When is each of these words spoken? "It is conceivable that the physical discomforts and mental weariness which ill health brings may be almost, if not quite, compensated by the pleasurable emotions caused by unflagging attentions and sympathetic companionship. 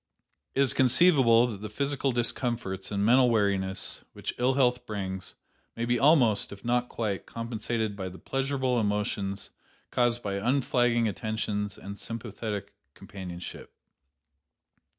"It 0.55 0.61
is 0.61 0.73
conceivable 0.73 1.45
that 1.45 1.61
the 1.61 1.69
physical 1.69 2.11
discomforts 2.11 2.89
and 2.89 3.05
mental 3.05 3.29
weariness 3.29 4.03
which 4.13 4.33
ill 4.39 4.55
health 4.55 4.87
brings 4.87 5.35
may 5.75 5.85
be 5.85 5.99
almost, 5.99 6.51
if 6.51 6.65
not 6.65 6.89
quite, 6.89 7.27
compensated 7.27 7.95
by 7.95 8.09
the 8.09 8.17
pleasurable 8.17 8.79
emotions 8.79 9.51
caused 9.91 10.23
by 10.23 10.37
unflagging 10.37 11.07
attentions 11.07 11.77
and 11.77 11.99
sympathetic 11.99 12.73
companionship. 12.95 13.75